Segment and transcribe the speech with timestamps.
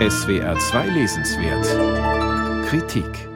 [0.00, 3.28] SWR 2 Lesenswert Kritik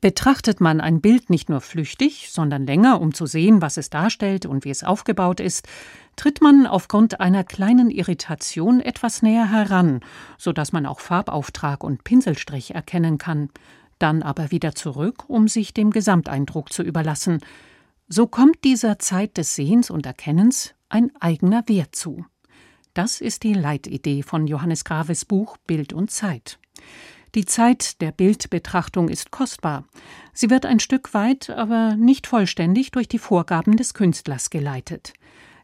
[0.00, 4.46] Betrachtet man ein Bild nicht nur flüchtig, sondern länger, um zu sehen, was es darstellt
[4.46, 5.68] und wie es aufgebaut ist,
[6.16, 10.00] tritt man aufgrund einer kleinen Irritation etwas näher heran,
[10.38, 13.50] so dass man auch Farbauftrag und Pinselstrich erkennen kann,
[13.98, 17.40] dann aber wieder zurück, um sich dem Gesamteindruck zu überlassen.
[18.08, 22.24] So kommt dieser Zeit des Sehens und Erkennens ein eigener Wert zu.
[22.94, 26.58] Das ist die Leitidee von Johannes Graves Buch Bild und Zeit.
[27.36, 29.84] Die Zeit der Bildbetrachtung ist kostbar.
[30.32, 35.12] Sie wird ein Stück weit, aber nicht vollständig durch die Vorgaben des Künstlers geleitet.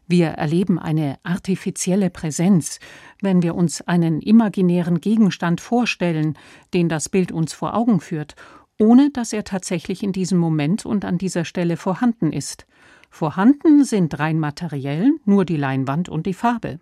[0.07, 2.79] Wir erleben eine artifizielle Präsenz,
[3.21, 6.37] wenn wir uns einen imaginären Gegenstand vorstellen,
[6.73, 8.35] den das Bild uns vor Augen führt,
[8.79, 12.65] ohne dass er tatsächlich in diesem Moment und an dieser Stelle vorhanden ist.
[13.09, 16.79] Vorhanden sind rein materiell nur die Leinwand und die Farbe.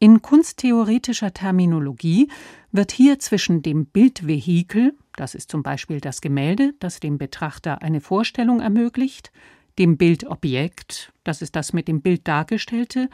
[0.00, 2.28] In kunsttheoretischer Terminologie
[2.70, 8.00] wird hier zwischen dem Bildvehikel, das ist zum Beispiel das Gemälde, das dem Betrachter eine
[8.00, 9.32] Vorstellung ermöglicht,
[9.76, 13.08] dem Bildobjekt, das ist das mit dem Bild dargestellte,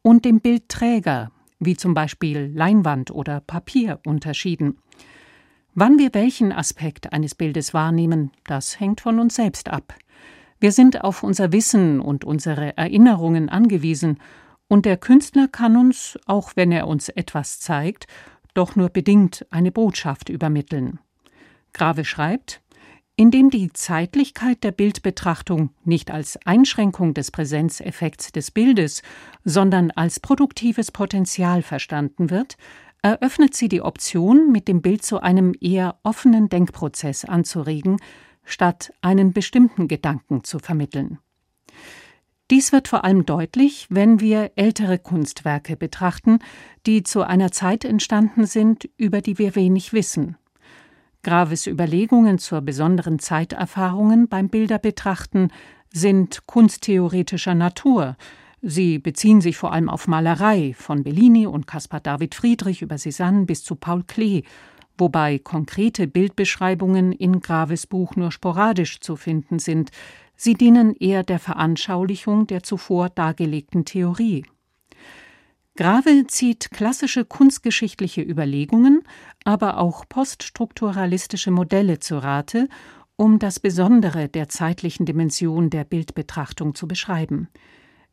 [0.00, 4.78] und dem Bildträger, wie zum Beispiel Leinwand oder Papier, unterschieden.
[5.74, 9.94] Wann wir welchen Aspekt eines Bildes wahrnehmen, das hängt von uns selbst ab.
[10.58, 14.16] Wir sind auf unser Wissen und unsere Erinnerungen angewiesen
[14.70, 18.06] und der Künstler kann uns, auch wenn er uns etwas zeigt,
[18.54, 21.00] doch nur bedingt eine Botschaft übermitteln.
[21.72, 22.62] Grave schreibt,
[23.16, 29.02] indem die Zeitlichkeit der Bildbetrachtung nicht als Einschränkung des Präsenzeffekts des Bildes,
[29.44, 32.56] sondern als produktives Potenzial verstanden wird,
[33.02, 37.96] eröffnet sie die Option, mit dem Bild zu einem eher offenen Denkprozess anzuregen,
[38.44, 41.18] statt einen bestimmten Gedanken zu vermitteln.
[42.50, 46.40] Dies wird vor allem deutlich, wenn wir ältere Kunstwerke betrachten,
[46.84, 50.36] die zu einer Zeit entstanden sind, über die wir wenig wissen.
[51.22, 55.52] Graves Überlegungen zur besonderen Zeiterfahrungen beim Bilderbetrachten
[55.92, 58.16] sind kunsttheoretischer Natur.
[58.62, 63.46] Sie beziehen sich vor allem auf Malerei, von Bellini und Caspar David Friedrich über Cézanne
[63.46, 64.42] bis zu Paul Klee,
[64.98, 69.90] wobei konkrete Bildbeschreibungen in Graves Buch nur sporadisch zu finden sind,
[70.42, 74.46] Sie dienen eher der Veranschaulichung der zuvor dargelegten Theorie.
[75.76, 79.02] Grave zieht klassische kunstgeschichtliche Überlegungen,
[79.44, 82.68] aber auch poststrukturalistische Modelle zu Rate,
[83.16, 87.48] um das Besondere der zeitlichen Dimension der Bildbetrachtung zu beschreiben.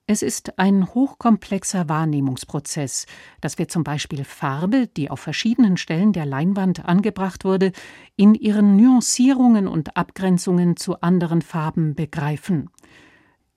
[0.10, 3.08] Es ist ein hochkomplexer Wahrnehmungsprozess,
[3.42, 7.74] dass wir zum Beispiel Farbe, die auf verschiedenen Stellen der Leinwand angebracht wurde,
[8.16, 12.70] in ihren Nuancierungen und Abgrenzungen zu anderen Farben begreifen.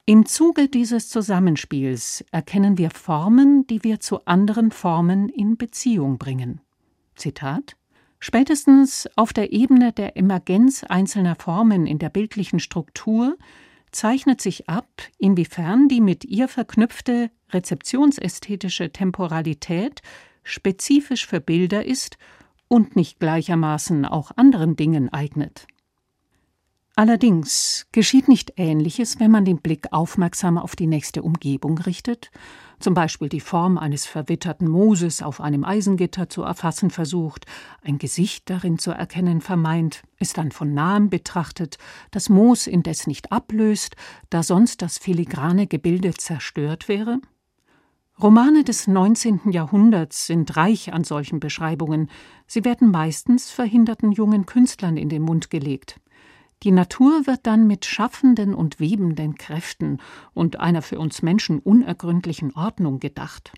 [0.07, 6.61] Im Zuge dieses Zusammenspiels erkennen wir Formen, die wir zu anderen Formen in Beziehung bringen.
[7.15, 7.77] Zitat
[8.19, 13.39] Spätestens auf der Ebene der Emergenz einzelner Formen in der bildlichen Struktur
[13.93, 20.03] zeichnet sich ab, inwiefern die mit ihr verknüpfte rezeptionsästhetische Temporalität
[20.43, 22.17] spezifisch für Bilder ist
[22.69, 25.67] und nicht gleichermaßen auch anderen Dingen eignet.
[27.01, 32.31] Allerdings geschieht nicht Ähnliches, wenn man den Blick aufmerksam auf die nächste Umgebung richtet,
[32.79, 37.47] zum Beispiel die Form eines verwitterten Mooses auf einem Eisengitter zu erfassen versucht,
[37.83, 41.79] ein Gesicht darin zu erkennen vermeint, es dann von nahem betrachtet,
[42.11, 43.97] das Moos indes nicht ablöst,
[44.29, 47.19] da sonst das filigrane Gebilde zerstört wäre?
[48.21, 49.53] Romane des 19.
[49.53, 52.11] Jahrhunderts sind reich an solchen Beschreibungen.
[52.47, 55.99] Sie werden meistens verhinderten jungen Künstlern in den Mund gelegt.
[56.63, 59.99] Die Natur wird dann mit schaffenden und webenden Kräften
[60.35, 63.53] und einer für uns Menschen unergründlichen Ordnung gedacht.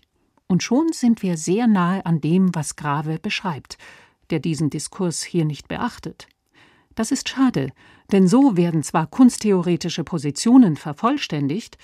[0.47, 3.77] Und schon sind wir sehr nahe an dem, was Grave beschreibt,
[4.29, 6.27] der diesen Diskurs hier nicht beachtet.
[6.95, 7.71] Das ist schade,
[8.11, 11.77] denn so werden zwar kunsttheoretische Positionen vervollständigt,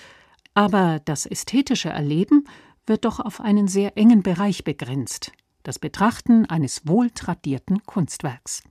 [0.54, 2.44] aber das ästhetische Erleben
[2.86, 5.32] wird doch auf einen sehr engen Bereich begrenzt,
[5.64, 8.62] das Betrachten eines wohltradierten Kunstwerks.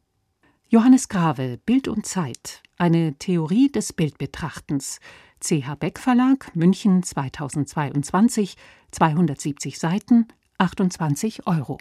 [0.71, 2.62] Johannes Grave, Bild und Zeit.
[2.77, 5.00] Eine Theorie des Bildbetrachtens.
[5.39, 8.56] CH Beck Verlag, München 2022,
[8.92, 10.27] 270 Seiten,
[10.60, 11.80] 28 Euro.